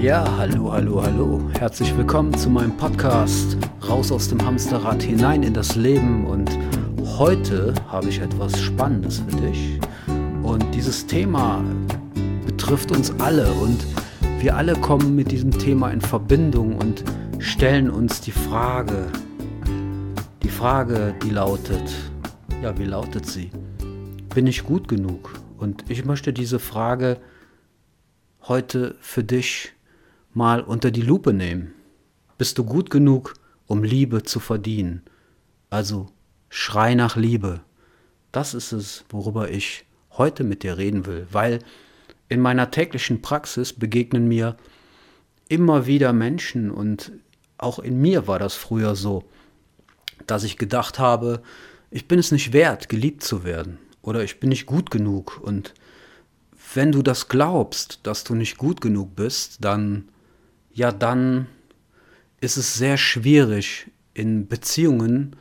[0.00, 1.50] Ja, hallo, hallo, hallo.
[1.58, 3.56] Herzlich willkommen zu meinem Podcast
[3.88, 6.24] Raus aus dem Hamsterrad hinein in das Leben.
[6.24, 6.56] Und
[7.18, 9.80] heute habe ich etwas Spannendes für dich.
[10.44, 11.64] Und dieses Thema
[12.46, 13.84] betrifft uns alle und
[14.38, 17.02] wir alle kommen mit diesem Thema in Verbindung und
[17.40, 19.10] stellen uns die Frage,
[20.44, 21.92] die Frage, die lautet,
[22.62, 23.50] ja, wie lautet sie?
[24.32, 25.40] Bin ich gut genug?
[25.58, 27.16] Und ich möchte diese Frage
[28.42, 29.72] heute für dich
[30.34, 31.74] mal unter die Lupe nehmen.
[32.36, 33.34] Bist du gut genug,
[33.66, 35.02] um Liebe zu verdienen?
[35.70, 36.06] Also
[36.48, 37.60] schrei nach Liebe.
[38.32, 41.60] Das ist es, worüber ich heute mit dir reden will, weil
[42.28, 44.56] in meiner täglichen Praxis begegnen mir
[45.48, 47.12] immer wieder Menschen und
[47.56, 49.24] auch in mir war das früher so,
[50.26, 51.42] dass ich gedacht habe,
[51.90, 55.74] ich bin es nicht wert, geliebt zu werden oder ich bin nicht gut genug und
[56.74, 60.08] wenn du das glaubst, dass du nicht gut genug bist, dann
[60.78, 61.48] ja, dann
[62.40, 65.34] ist es sehr schwierig in Beziehungen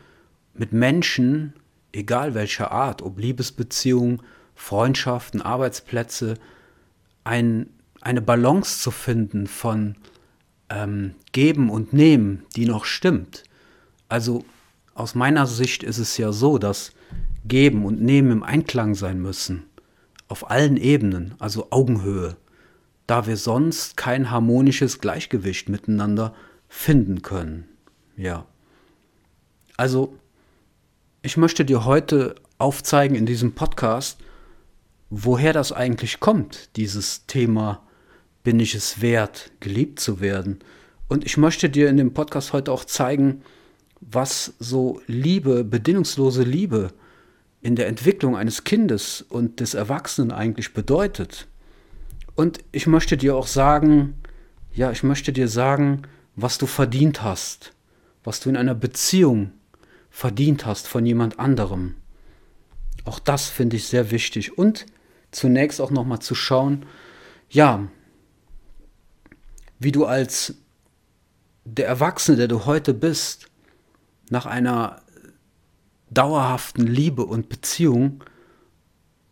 [0.56, 1.54] mit Menschen,
[1.92, 4.24] egal welcher Art, ob Liebesbeziehungen,
[4.56, 6.40] Freundschaften, Arbeitsplätze,
[7.24, 7.70] ein,
[8.02, 9.96] eine Balance zu finden von
[10.70, 13.44] ähm, Geben und Nehmen, die noch stimmt.
[14.10, 14.44] Also
[14.96, 16.94] aus meiner Sicht ist es ja so, dass
[17.46, 19.68] Geben und Nehmen im Einklang sein müssen,
[20.30, 22.38] auf allen Ebenen, also Augenhöhe
[23.08, 26.36] da wir sonst kein harmonisches Gleichgewicht miteinander
[26.68, 27.66] finden können.
[28.18, 28.46] Ja.
[29.78, 30.18] Also,
[31.22, 34.20] ich möchte dir heute aufzeigen in diesem Podcast,
[35.10, 37.84] woher das eigentlich kommt, dieses Thema,
[38.44, 40.60] bin ich es wert, geliebt zu werden.
[41.08, 43.42] Und ich möchte dir in dem Podcast heute auch zeigen,
[44.02, 46.94] was so Liebe, bedingungslose Liebe
[47.62, 51.48] in der Entwicklung eines Kindes und des Erwachsenen eigentlich bedeutet.
[52.38, 54.14] Und ich möchte dir auch sagen,
[54.72, 56.04] ja, ich möchte dir sagen,
[56.36, 57.74] was du verdient hast,
[58.24, 59.54] was du in einer Beziehung
[60.12, 61.96] verdient hast von jemand anderem.
[63.06, 64.56] Auch das finde ich sehr wichtig.
[64.56, 64.86] Und
[65.32, 66.86] zunächst auch nochmal zu schauen,
[67.50, 67.88] ja,
[69.80, 70.54] wie du als
[71.66, 73.48] der Erwachsene, der du heute bist,
[74.30, 75.02] nach einer
[76.12, 78.24] dauerhaften Liebe und Beziehung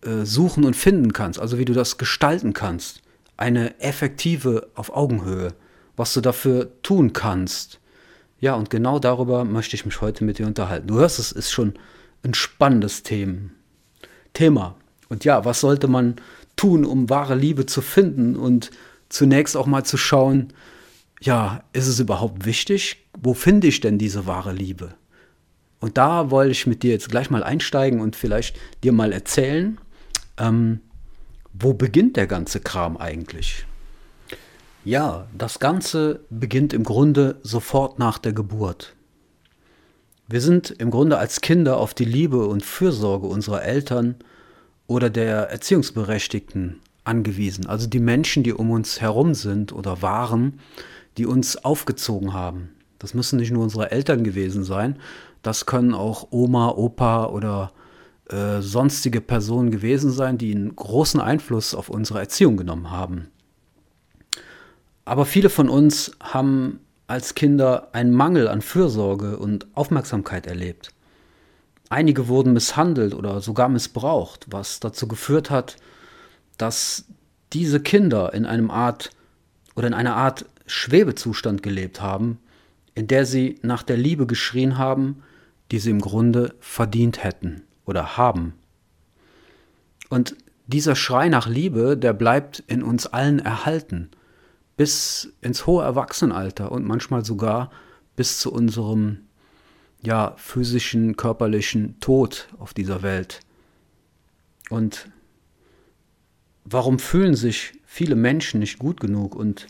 [0.05, 3.01] äh, suchen und finden kannst, also wie du das gestalten kannst.
[3.37, 5.53] Eine effektive auf Augenhöhe,
[5.97, 7.79] was du dafür tun kannst.
[8.39, 10.87] Ja, und genau darüber möchte ich mich heute mit dir unterhalten.
[10.87, 11.73] Du hörst, es ist schon
[12.23, 13.49] ein spannendes Thema.
[14.33, 14.75] Thema.
[15.09, 16.15] Und ja, was sollte man
[16.55, 18.71] tun, um wahre Liebe zu finden und
[19.09, 20.53] zunächst auch mal zu schauen,
[21.21, 23.05] ja, ist es überhaupt wichtig?
[23.19, 24.95] Wo finde ich denn diese wahre Liebe?
[25.79, 29.77] Und da wollte ich mit dir jetzt gleich mal einsteigen und vielleicht dir mal erzählen,
[30.37, 30.81] ähm,
[31.53, 33.65] wo beginnt der ganze Kram eigentlich?
[34.83, 38.93] Ja, das Ganze beginnt im Grunde sofort nach der Geburt.
[40.27, 44.15] Wir sind im Grunde als Kinder auf die Liebe und Fürsorge unserer Eltern
[44.87, 50.59] oder der Erziehungsberechtigten angewiesen, also die Menschen, die um uns herum sind oder waren,
[51.17, 52.69] die uns aufgezogen haben.
[52.99, 54.97] Das müssen nicht nur unsere Eltern gewesen sein,
[55.43, 57.71] das können auch Oma, Opa oder
[58.29, 63.27] äh, sonstige Personen gewesen sein, die einen großen Einfluss auf unsere Erziehung genommen haben.
[65.05, 70.91] Aber viele von uns haben als Kinder einen Mangel an Fürsorge und Aufmerksamkeit erlebt.
[71.89, 75.75] Einige wurden misshandelt oder sogar missbraucht, was dazu geführt hat,
[76.57, 77.05] dass
[77.53, 79.11] diese Kinder in einem Art
[79.75, 82.39] oder in einer Art Schwebezustand gelebt haben,
[82.95, 85.21] in der sie nach der Liebe geschrien haben,
[85.71, 88.53] die sie im Grunde verdient hätten oder haben.
[90.09, 90.35] Und
[90.67, 94.09] dieser Schrei nach Liebe, der bleibt in uns allen erhalten,
[94.77, 97.71] bis ins hohe Erwachsenenalter und manchmal sogar
[98.15, 99.19] bis zu unserem
[100.01, 103.41] ja, physischen, körperlichen Tod auf dieser Welt.
[104.69, 105.09] Und
[106.63, 109.67] warum fühlen sich viele Menschen nicht gut genug und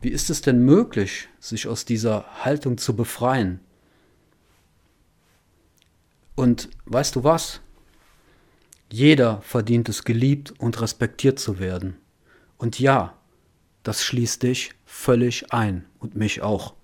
[0.00, 3.60] wie ist es denn möglich, sich aus dieser Haltung zu befreien?
[6.34, 7.60] Und weißt du was?
[8.90, 11.96] Jeder verdient es, geliebt und respektiert zu werden.
[12.58, 13.14] Und ja,
[13.82, 16.74] das schließt dich völlig ein und mich auch.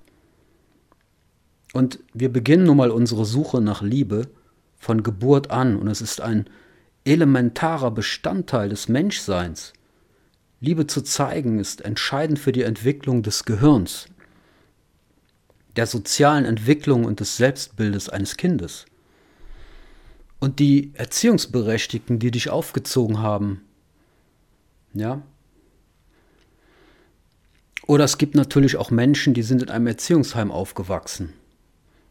[1.73, 4.29] Und wir beginnen nun mal unsere Suche nach Liebe
[4.79, 6.49] von Geburt an und es ist ein
[7.05, 9.73] elementarer Bestandteil des Menschseins.
[10.61, 14.06] Liebe zu zeigen ist entscheidend für die Entwicklung des Gehirns,
[15.77, 18.87] der sozialen Entwicklung und des Selbstbildes eines Kindes.
[20.40, 23.62] Und die Erziehungsberechtigten, die dich aufgezogen haben,
[24.94, 25.23] ja,
[27.88, 31.32] Oder es gibt natürlich auch Menschen, die sind in einem Erziehungsheim aufgewachsen.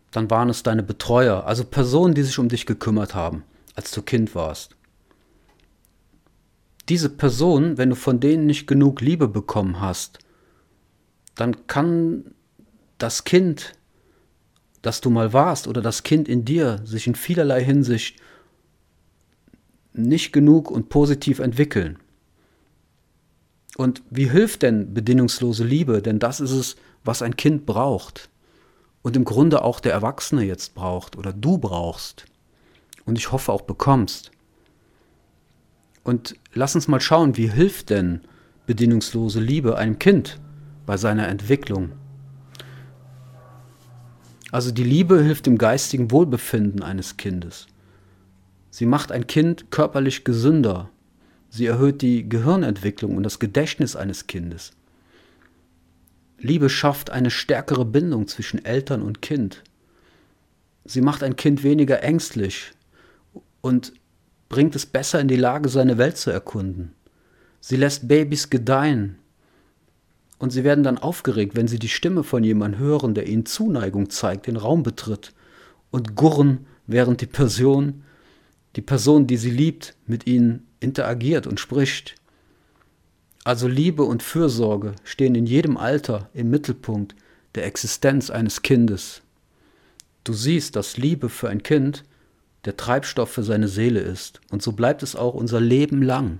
[0.10, 3.44] Dann waren es deine Betreuer, also Personen, die sich um dich gekümmert haben,
[3.76, 4.76] als du Kind warst.
[6.90, 10.18] Diese Personen, wenn du von denen nicht genug Liebe bekommen hast,
[11.36, 12.34] dann kann
[12.98, 13.74] das Kind,
[14.88, 18.22] das du mal warst, oder das Kind in dir sich in vielerlei Hinsicht
[19.92, 22.00] nicht genug und positiv entwickeln.
[23.76, 26.02] Und wie hilft denn bedingungslose Liebe?
[26.02, 28.30] Denn das ist es, was ein Kind braucht.
[29.02, 32.26] Und im Grunde auch der Erwachsene jetzt braucht oder du brauchst.
[33.06, 34.32] Und ich hoffe auch bekommst.
[36.06, 38.22] Und lass uns mal schauen, wie hilft denn
[38.66, 40.40] bedingungslose Liebe einem Kind
[40.86, 41.92] bei seiner Entwicklung?
[44.52, 47.68] Also die Liebe hilft dem geistigen Wohlbefinden eines Kindes.
[48.70, 50.90] Sie macht ein Kind körperlich gesünder,
[51.50, 54.72] Sie erhöht die Gehirnentwicklung und das Gedächtnis eines Kindes.
[56.40, 59.64] Liebe schafft eine stärkere Bindung zwischen Eltern und Kind.
[60.86, 62.74] Sie macht ein Kind weniger ängstlich
[63.62, 63.94] und
[64.50, 66.94] bringt es besser in die Lage, seine Welt zu erkunden.
[67.60, 69.18] Sie lässt Babys gedeihen
[70.40, 74.10] und sie werden dann aufgeregt, wenn sie die Stimme von jemandem hören, der ihnen Zuneigung
[74.10, 75.34] zeigt, den Raum betritt
[75.92, 78.04] und gurren, während die Person,
[78.76, 82.16] die Person, die sie liebt, mit ihnen interagiert und spricht.
[83.44, 87.16] Also Liebe und Fürsorge stehen in jedem Alter im Mittelpunkt
[87.56, 89.22] der Existenz eines Kindes.
[90.24, 92.04] Du siehst, dass Liebe für ein Kind
[92.66, 96.40] der Treibstoff für seine Seele ist, und so bleibt es auch unser Leben lang.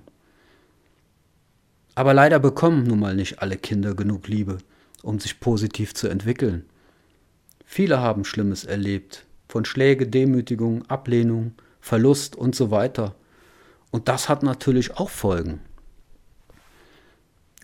[1.98, 4.58] Aber leider bekommen nun mal nicht alle Kinder genug Liebe,
[5.02, 6.64] um sich positiv zu entwickeln.
[7.64, 13.16] Viele haben Schlimmes erlebt, von Schläge, Demütigung, Ablehnung, Verlust und so weiter.
[13.90, 15.58] Und das hat natürlich auch Folgen.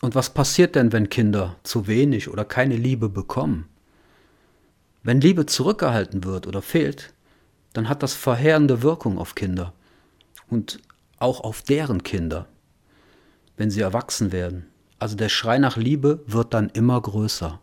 [0.01, 3.69] Und was passiert denn, wenn Kinder zu wenig oder keine Liebe bekommen?
[5.05, 7.15] Wenn Liebe zurückgehalten wird oder fehlt,
[7.73, 9.75] dann hat das verheerende Wirkung auf Kinder
[10.51, 10.81] und
[11.21, 12.49] auch auf deren Kinder,
[13.56, 14.67] wenn sie erwachsen werden.
[14.99, 17.61] Also der Schrei nach Liebe wird dann immer größer.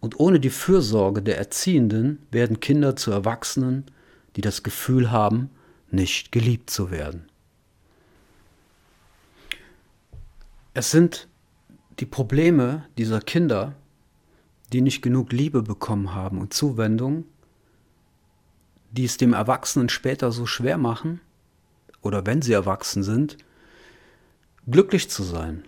[0.00, 3.84] Und ohne die Fürsorge der Erziehenden werden Kinder zu Erwachsenen,
[4.36, 5.50] die das Gefühl haben,
[5.90, 7.26] nicht geliebt zu werden.
[10.72, 11.28] Es sind
[11.98, 13.74] die Probleme dieser Kinder,
[14.72, 17.24] die nicht genug Liebe bekommen haben und Zuwendung,
[18.92, 21.20] die es dem Erwachsenen später so schwer machen,
[22.02, 23.36] oder wenn sie erwachsen sind,
[24.68, 25.64] glücklich zu sein.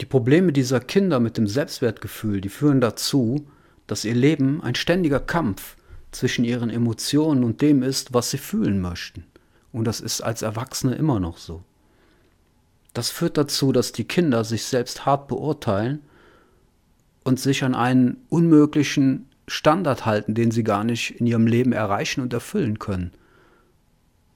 [0.00, 3.46] Die Probleme dieser Kinder mit dem Selbstwertgefühl, die führen dazu,
[3.86, 5.76] dass ihr Leben ein ständiger Kampf
[6.10, 9.24] zwischen ihren Emotionen und dem ist, was sie fühlen möchten.
[9.72, 11.62] Und das ist als Erwachsene immer noch so.
[12.92, 16.00] Das führt dazu, dass die Kinder sich selbst hart beurteilen
[17.24, 22.20] und sich an einen unmöglichen Standard halten, den sie gar nicht in ihrem Leben erreichen
[22.20, 23.12] und erfüllen können.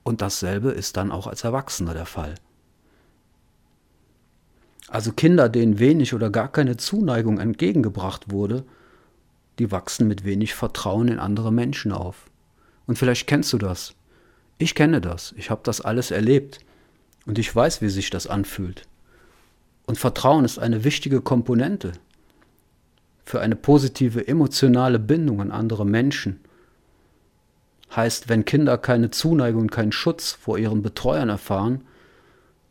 [0.02, 2.34] Und dasselbe ist dann auch als Erwachsener der Fall.
[4.88, 8.64] Also Kinder, denen wenig oder gar keine Zuneigung entgegengebracht wurde,
[9.58, 12.30] die wachsen mit wenig Vertrauen in andere Menschen auf.
[12.86, 13.94] Und vielleicht kennst du das.
[14.56, 15.34] Ich kenne das.
[15.36, 16.60] Ich habe das alles erlebt.
[17.26, 18.82] Und ich weiß, wie sich das anfühlt.
[19.84, 21.92] Und Vertrauen ist eine wichtige Komponente
[23.24, 26.40] für eine positive emotionale Bindung an andere Menschen.
[27.94, 31.82] Heißt, wenn Kinder keine Zuneigung und keinen Schutz vor ihren Betreuern erfahren,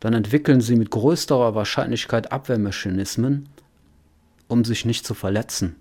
[0.00, 3.48] dann entwickeln sie mit größter Wahrscheinlichkeit Abwehrmechanismen,
[4.46, 5.76] um sich nicht zu verletzen.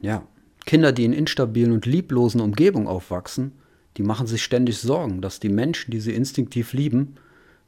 [0.00, 0.26] Ja,
[0.66, 3.52] Kinder, die in instabilen und lieblosen Umgebungen aufwachsen,
[3.96, 7.16] die machen sich ständig Sorgen, dass die Menschen, die sie instinktiv lieben,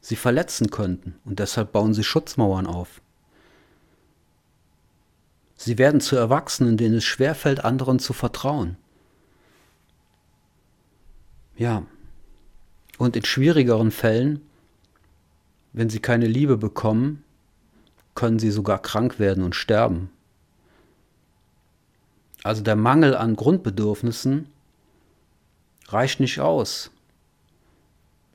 [0.00, 3.00] sie verletzen könnten und deshalb bauen sie Schutzmauern auf.
[5.56, 8.76] Sie werden zu Erwachsenen, denen es schwerfällt, anderen zu vertrauen.
[11.56, 11.86] Ja,
[13.02, 14.40] und in schwierigeren Fällen,
[15.72, 17.24] wenn sie keine Liebe bekommen,
[18.14, 20.10] können sie sogar krank werden und sterben.
[22.44, 24.46] Also der Mangel an Grundbedürfnissen
[25.88, 26.92] reicht nicht aus.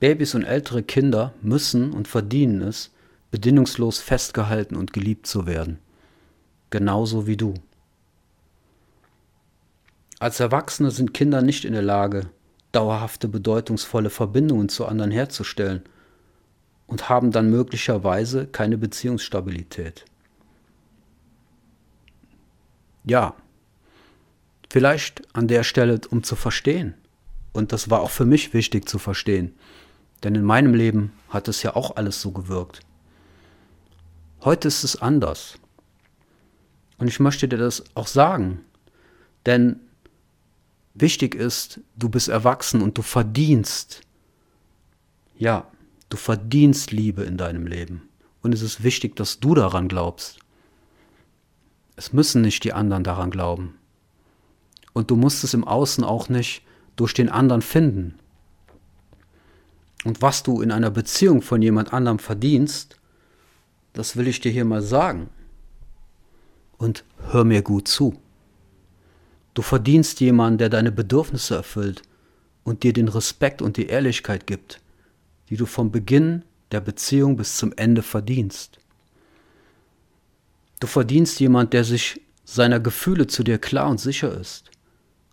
[0.00, 2.90] Babys und ältere Kinder müssen und verdienen es,
[3.30, 5.78] bedingungslos festgehalten und geliebt zu werden.
[6.68, 7.54] Genauso wie du.
[10.18, 12.28] Als Erwachsene sind Kinder nicht in der Lage,
[12.78, 15.82] dauerhafte, bedeutungsvolle Verbindungen zu anderen herzustellen
[16.86, 20.04] und haben dann möglicherweise keine Beziehungsstabilität.
[23.04, 23.34] Ja,
[24.70, 26.94] vielleicht an der Stelle, um zu verstehen,
[27.52, 29.56] und das war auch für mich wichtig zu verstehen.
[30.22, 32.80] Denn in meinem Leben hat es ja auch alles so gewirkt.
[34.44, 35.58] Heute ist es anders.
[36.98, 38.60] Und ich möchte dir das auch sagen.
[39.46, 39.80] Denn
[41.00, 44.02] wichtig ist, du bist erwachsen und du verdienst.
[45.36, 45.70] Ja,
[46.08, 48.08] du verdienst Liebe in deinem Leben.
[48.42, 50.38] Und es ist wichtig, dass du daran glaubst.
[51.96, 53.74] Es müssen nicht die anderen daran glauben.
[54.92, 56.62] Und du musst es im Außen auch nicht
[56.96, 58.18] durch den anderen finden.
[60.04, 62.96] Und was du in einer Beziehung von jemand anderem verdienst,
[63.92, 65.28] das will ich dir hier mal sagen.
[66.76, 68.20] Und hör mir gut zu.
[69.58, 72.02] Du verdienst jemanden, der deine Bedürfnisse erfüllt
[72.62, 74.80] und dir den Respekt und die Ehrlichkeit gibt,
[75.50, 78.78] die du vom Beginn der Beziehung bis zum Ende verdienst.
[80.78, 84.70] Du verdienst jemand, der sich seiner Gefühle zu dir klar und sicher ist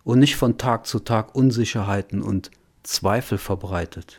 [0.02, 2.50] und nicht von Tag zu Tag Unsicherheiten und
[2.82, 4.18] Zweifel verbreitet.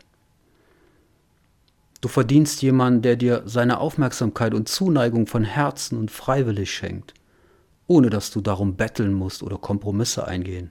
[2.00, 7.12] Du verdienst jemanden, der dir seine Aufmerksamkeit und Zuneigung von Herzen und freiwillig schenkt,
[7.88, 10.70] ohne dass du darum betteln musst oder Kompromisse eingehen.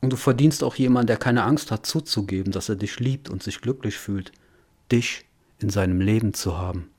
[0.00, 3.42] Und du verdienst auch jemanden, der keine Angst hat zuzugeben, dass er dich liebt und
[3.42, 4.30] sich glücklich fühlt,
[4.90, 5.24] dich
[5.58, 6.90] in seinem Leben zu haben.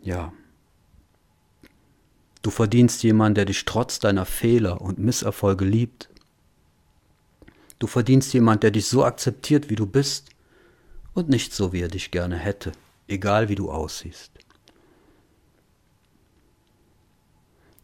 [0.00, 0.32] Ja.
[2.42, 6.08] Du verdienst jemanden, der dich trotz deiner Fehler und Misserfolge liebt.
[7.78, 10.28] Du verdienst jemanden, der dich so akzeptiert, wie du bist
[11.14, 12.72] und nicht so, wie er dich gerne hätte,
[13.08, 14.30] egal wie du aussiehst.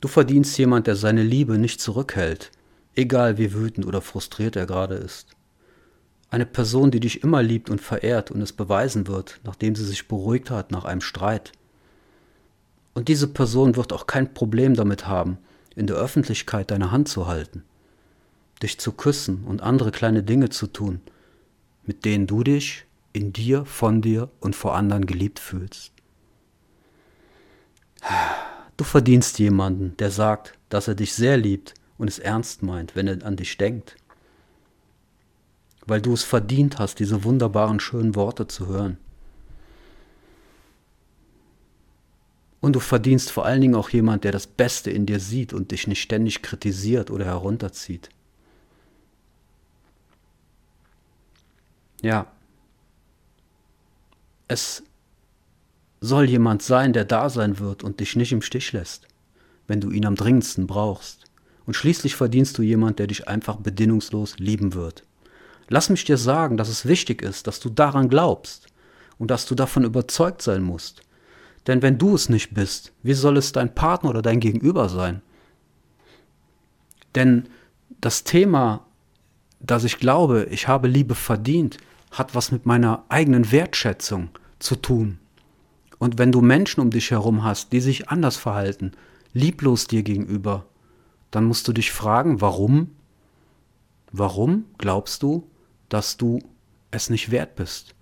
[0.04, 2.50] Du verdienst jemanden, der seine Liebe nicht zurückhält,
[2.94, 5.28] egal wie wütend oder frustriert er gerade ist.
[6.28, 10.06] Eine Person, die dich immer liebt und verehrt und es beweisen wird, nachdem sie sich
[10.06, 11.52] beruhigt hat nach einem Streit.
[12.92, 15.38] Und diese Person wird auch kein Problem damit haben,
[15.74, 17.62] in der Öffentlichkeit deine Hand zu halten,
[18.62, 21.00] dich zu küssen und andere kleine Dinge zu tun,
[21.86, 22.84] mit denen du dich
[23.14, 25.92] in dir, von dir und vor anderen geliebt fühlst.
[28.76, 33.06] Du verdienst jemanden, der sagt, dass er dich sehr liebt und es ernst meint, wenn
[33.06, 33.96] er an dich denkt.
[35.86, 38.98] Weil du es verdient hast, diese wunderbaren, schönen Worte zu hören.
[42.60, 45.70] Und du verdienst vor allen Dingen auch jemand, der das Beste in dir sieht und
[45.70, 48.08] dich nicht ständig kritisiert oder herunterzieht.
[52.00, 52.26] Ja.
[54.48, 54.82] Es
[56.00, 59.06] soll jemand sein, der da sein wird und dich nicht im Stich lässt,
[59.66, 61.24] wenn du ihn am dringendsten brauchst.
[61.66, 65.02] Und schließlich verdienst du jemand, der dich einfach bedingungslos lieben wird.
[65.68, 68.66] Lass mich dir sagen, dass es wichtig ist, dass du daran glaubst
[69.18, 71.02] und dass du davon überzeugt sein musst,
[71.66, 75.22] denn wenn du es nicht bist, wie soll es dein Partner oder dein Gegenüber sein?
[77.14, 77.48] Denn
[78.00, 78.86] das Thema,
[79.60, 81.78] dass ich glaube, ich habe Liebe verdient,
[82.10, 85.18] hat was mit meiner eigenen Wertschätzung zu tun.
[86.04, 88.92] Und wenn du Menschen um dich herum hast, die sich anders verhalten,
[89.32, 90.66] lieblos dir gegenüber,
[91.30, 92.90] dann musst du dich fragen, warum?
[94.12, 95.48] Warum glaubst du,
[95.88, 96.40] dass du
[96.90, 97.94] es nicht wert bist?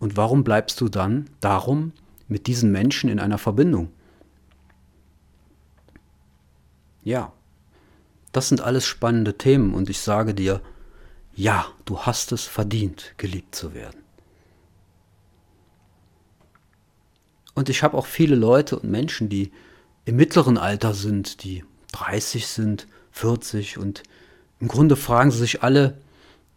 [0.00, 1.94] Und warum bleibst du dann darum
[2.28, 3.90] mit diesen Menschen in einer Verbindung.
[7.02, 7.32] Ja,
[8.32, 10.60] das sind alles spannende Themen und ich sage dir,
[11.34, 14.05] ja, du hast es verdient, geliebt zu werden.
[17.56, 19.50] Und ich habe auch viele Leute und Menschen, die
[20.04, 24.02] im mittleren Alter sind, die 30 sind, 40 und
[24.60, 25.96] im Grunde fragen sie sich alle,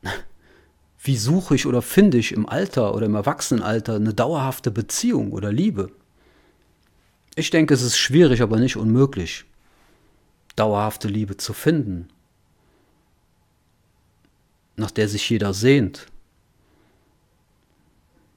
[1.02, 5.54] wie suche ich oder finde ich im Alter oder im Erwachsenenalter eine dauerhafte Beziehung oder
[5.54, 5.90] Liebe?
[7.36, 9.46] Ich denke, es ist schwierig, aber nicht unmöglich,
[10.58, 12.10] dauerhafte Liebe zu finden,
[14.76, 16.08] nach der sich jeder sehnt,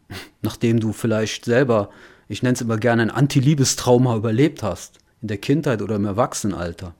[0.43, 1.91] nachdem du vielleicht selber,
[2.29, 6.95] ich nenne es immer gerne ein Anti-Liebestrauma überlebt hast, in der Kindheit oder im Erwachsenenalter.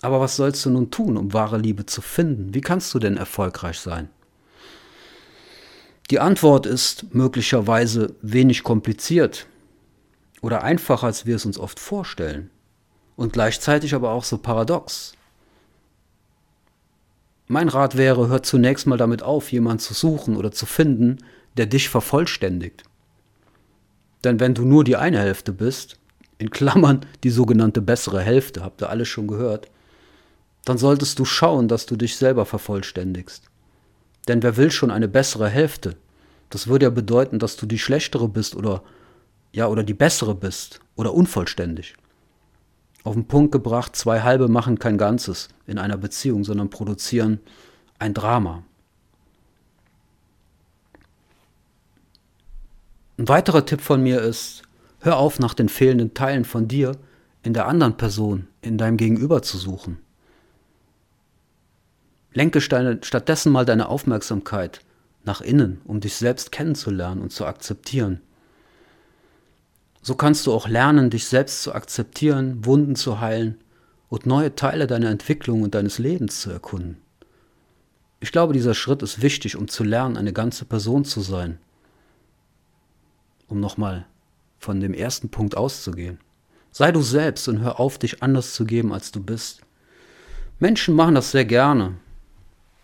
[0.00, 2.54] Aber was sollst du nun tun, um wahre Liebe zu finden?
[2.54, 4.08] Wie kannst du denn erfolgreich sein?
[6.10, 9.46] Die Antwort ist möglicherweise wenig kompliziert
[10.40, 12.50] oder einfacher, als wir es uns oft vorstellen
[13.16, 15.12] und gleichzeitig aber auch so paradox.
[17.46, 21.18] Mein Rat wäre, hör zunächst mal damit auf, jemanden zu suchen oder zu finden,
[21.56, 22.82] der dich vervollständigt.
[24.24, 25.98] Denn wenn du nur die eine Hälfte bist,
[26.38, 29.68] in Klammern die sogenannte bessere Hälfte, habt ihr alles schon gehört,
[30.64, 33.44] dann solltest du schauen, dass du dich selber vervollständigst.
[34.28, 35.96] Denn wer will schon eine bessere Hälfte?
[36.50, 38.82] Das würde ja bedeuten, dass du die schlechtere bist oder
[39.52, 41.94] ja oder die bessere bist oder unvollständig.
[43.04, 47.40] Auf den Punkt gebracht, zwei halbe machen kein Ganzes in einer Beziehung, sondern produzieren
[47.98, 48.62] ein Drama.
[53.22, 54.62] Ein weiterer Tipp von mir ist,
[54.98, 56.96] hör auf, nach den fehlenden Teilen von dir
[57.44, 59.98] in der anderen Person, in deinem Gegenüber zu suchen.
[62.32, 64.80] Lenke stattdessen mal deine Aufmerksamkeit
[65.22, 68.20] nach innen, um dich selbst kennenzulernen und zu akzeptieren.
[70.02, 73.56] So kannst du auch lernen, dich selbst zu akzeptieren, Wunden zu heilen
[74.08, 76.96] und neue Teile deiner Entwicklung und deines Lebens zu erkunden.
[78.18, 81.60] Ich glaube, dieser Schritt ist wichtig, um zu lernen, eine ganze Person zu sein.
[83.52, 84.06] Um nochmal
[84.58, 86.18] von dem ersten Punkt auszugehen.
[86.70, 89.60] Sei du selbst und hör auf, dich anders zu geben, als du bist.
[90.58, 91.96] Menschen machen das sehr gerne,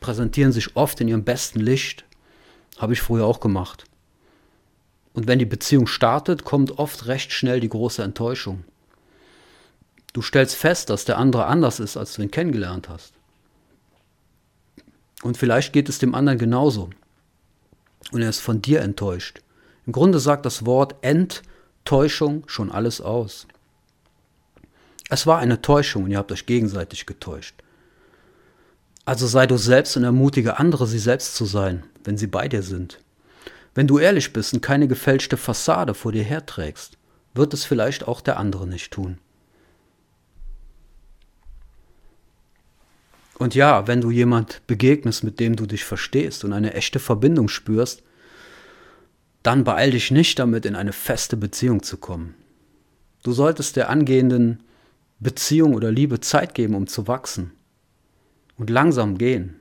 [0.01, 2.05] präsentieren sich oft in ihrem besten Licht.
[2.77, 3.85] Habe ich früher auch gemacht.
[5.15, 8.63] Und wenn die Beziehung startet, kommt oft recht schnell die große Enttäuschung.
[10.13, 13.15] Du stellst fest, dass der andere anders ist, als du ihn kennengelernt hast.
[15.23, 16.91] Und vielleicht geht es dem anderen genauso.
[18.13, 19.41] Und er ist von dir enttäuscht.
[19.89, 23.49] Im Grunde sagt das Wort Enttäuschung schon alles aus.
[25.09, 27.55] Es war eine Täuschung und ihr habt euch gegenseitig getäuscht.
[29.07, 32.63] Also sei du selbst und ermutige andere, sie selbst zu sein, wenn sie bei dir
[32.63, 33.01] sind.
[33.75, 36.99] Wenn du ehrlich bist und keine gefälschte Fassade vor dir herträgst,
[37.33, 39.17] wird es vielleicht auch der andere nicht tun.
[43.39, 47.49] Und ja, wenn du jemand begegnest, mit dem du dich verstehst und eine echte Verbindung
[47.49, 48.03] spürst,
[49.43, 52.35] dann beeil dich nicht damit, in eine feste Beziehung zu kommen.
[53.23, 54.63] Du solltest der angehenden
[55.21, 57.53] Beziehung oder Liebe Zeit geben, um zu wachsen
[58.57, 59.57] und langsam gehen.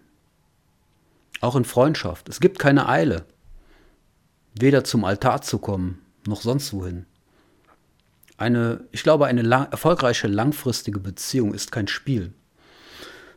[1.41, 2.29] Auch in Freundschaft.
[2.29, 3.25] Es gibt keine Eile.
[4.59, 7.05] Weder zum Altar zu kommen, noch sonst wohin.
[8.37, 12.33] Eine, ich glaube, eine lang, erfolgreiche langfristige Beziehung ist kein Spiel.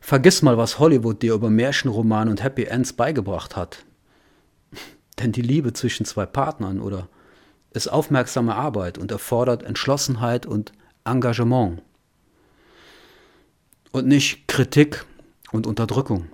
[0.00, 3.84] Vergiss mal, was Hollywood dir über Märchenromane und Happy Ends beigebracht hat.
[5.20, 7.08] Denn die Liebe zwischen zwei Partnern oder
[7.72, 10.72] ist aufmerksame Arbeit und erfordert Entschlossenheit und
[11.04, 11.82] Engagement.
[13.92, 15.04] Und nicht Kritik
[15.52, 16.26] und Unterdrückung.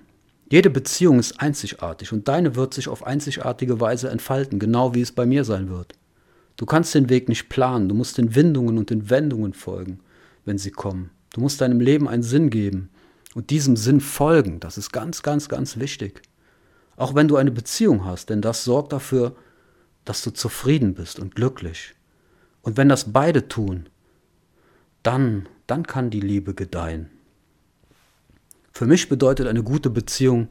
[0.50, 5.10] Jede Beziehung ist einzigartig und deine wird sich auf einzigartige Weise entfalten, genau wie es
[5.10, 5.94] bei mir sein wird.
[6.56, 9.98] Du kannst den Weg nicht planen, du musst den Windungen und den Wendungen folgen,
[10.44, 11.10] wenn sie kommen.
[11.32, 12.90] Du musst deinem Leben einen Sinn geben
[13.34, 14.60] und diesem Sinn folgen.
[14.60, 16.22] Das ist ganz, ganz, ganz wichtig.
[16.96, 19.36] Auch wenn du eine Beziehung hast, denn das sorgt dafür,
[20.04, 21.94] dass du zufrieden bist und glücklich.
[22.62, 23.88] Und wenn das beide tun,
[25.02, 27.10] dann, dann kann die Liebe gedeihen.
[28.72, 30.48] Für mich bedeutet eine gute Beziehung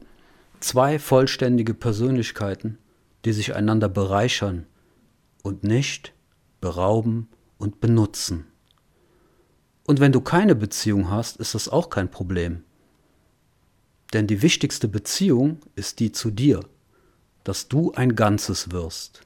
[0.60, 2.78] zwei vollständige Persönlichkeiten,
[3.24, 4.66] die sich einander bereichern
[5.42, 6.12] und nicht
[6.60, 7.28] berauben
[7.58, 8.46] und benutzen.
[9.84, 12.64] Und wenn du keine Beziehung hast, ist das auch kein Problem.
[14.16, 16.60] Denn die wichtigste Beziehung ist die zu dir,
[17.44, 19.20] dass du ein Ganzes wirst.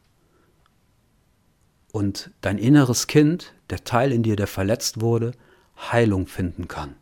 [1.92, 5.30] Und dein inneres Kind, der Teil in dir, der verletzt wurde,
[5.76, 6.96] Heilung finden kann.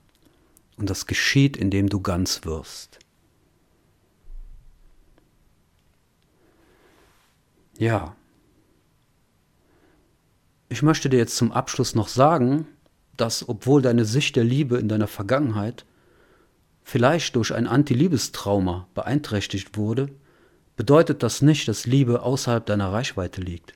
[0.76, 2.98] Und das geschieht, indem du ganz wirst.
[7.78, 8.14] Ja.
[10.68, 12.66] Ich möchte dir jetzt zum Abschluss noch sagen,
[13.16, 15.86] dass obwohl deine Sicht der Liebe in deiner Vergangenheit
[16.88, 20.08] vielleicht durch ein Antiliebestrauma beeinträchtigt wurde,
[20.74, 23.74] bedeutet das nicht, dass Liebe außerhalb deiner Reichweite liegt.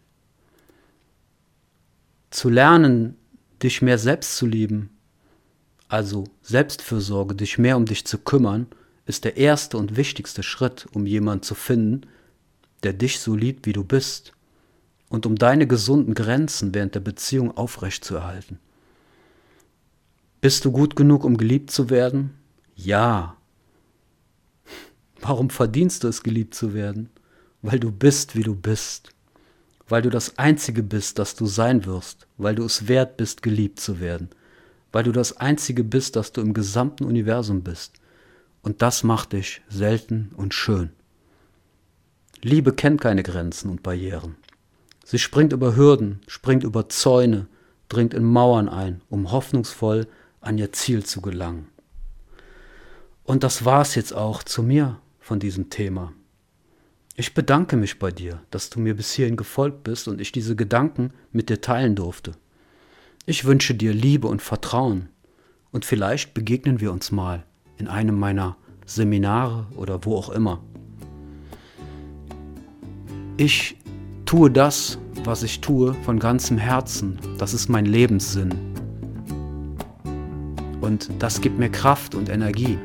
[2.31, 3.19] Zu lernen,
[3.63, 4.89] dich mehr selbst zu lieben,
[5.89, 8.67] also Selbstfürsorge, dich mehr um dich zu kümmern,
[9.05, 12.07] ist der erste und wichtigste Schritt, um jemanden zu finden,
[12.83, 14.33] der dich so liebt, wie du bist,
[15.11, 18.59] und um deine gesunden Grenzen während der Beziehung aufrechtzuerhalten.
[20.41, 22.39] Bist du gut genug, um geliebt zu werden?
[22.75, 23.37] Ja.
[25.21, 27.11] Warum verdienst du es, geliebt zu werden?
[27.63, 29.11] Weil du bist, wie du bist.
[29.89, 32.27] Weil du das Einzige bist, das du sein wirst.
[32.39, 34.31] Weil du es wert bist, geliebt zu werden
[34.93, 37.95] weil du das Einzige bist, das du im gesamten Universum bist.
[38.61, 40.91] Und das macht dich selten und schön.
[42.43, 44.37] Liebe kennt keine Grenzen und Barrieren.
[45.05, 47.49] Sie springt über Hürden, springt über Zäune,
[47.89, 50.07] dringt in Mauern ein, um hoffnungsvoll
[50.41, 51.69] an ihr Ziel zu gelangen.
[53.25, 56.13] Und das war's jetzt auch zu mir von diesem Thema.
[57.15, 60.57] Ich bedanke mich bei dir, dass du mir bis hierhin gefolgt bist und ich diese
[60.57, 62.33] Gedanken mit dir teilen durfte.
[63.27, 65.09] Ich wünsche dir Liebe und Vertrauen
[65.71, 67.45] und vielleicht begegnen wir uns mal
[67.77, 68.57] in einem meiner
[68.87, 70.63] Seminare oder wo auch immer.
[73.37, 73.77] Ich
[74.27, 77.19] tue das, was ich tue, von ganzem Herzen.
[77.39, 78.51] Das ist mein Lebenssinn.
[80.81, 82.79] Und das gibt mir Kraft und Energie.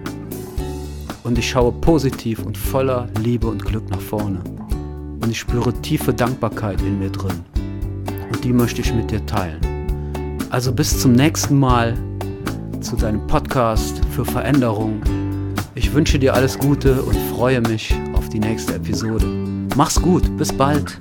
[1.28, 4.40] Und ich schaue positiv und voller Liebe und Glück nach vorne.
[5.22, 7.44] Und ich spüre tiefe Dankbarkeit in mir drin.
[8.44, 9.60] die möchte ich mit dir teilen.
[10.52, 11.98] Also bis zum nächsten Mal
[12.80, 15.02] zu deinem Podcast für Veränderung.
[15.76, 19.26] Ich wünsche dir alles Gute und freue mich auf die nächste Episode.
[19.76, 20.98] Mach's gut, bis bald.